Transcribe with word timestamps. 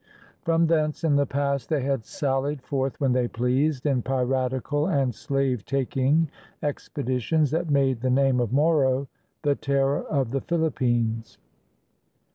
From 0.41 0.65
thence 0.65 1.03
in 1.03 1.15
the 1.15 1.27
past 1.27 1.69
they 1.69 1.83
had 1.83 2.05
sallied 2.05 2.63
forth 2.63 2.99
when 2.99 3.13
they 3.13 3.27
pleased, 3.27 3.85
in 3.85 4.01
piratical 4.01 4.87
and 4.87 5.13
slave 5.13 5.63
taking 5.63 6.27
expeditions 6.63 7.51
that 7.51 7.69
made 7.69 8.01
the 8.01 8.09
name 8.09 8.39
of 8.39 8.51
Moro 8.51 9.07
the 9.43 9.53
terror 9.53 10.01
of 10.03 10.31
the 10.31 10.41
Philippines. 10.41 11.37